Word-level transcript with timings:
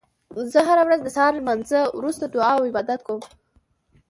زه 0.51 0.59
هره 0.67 0.83
ورځ 0.85 0.99
د 1.03 1.09
سهار 1.15 1.33
لمانځه 1.39 1.79
وروسته 1.97 2.25
دعا 2.27 2.51
او 2.57 2.63
عبادت 2.69 2.99
کوم 3.07 3.21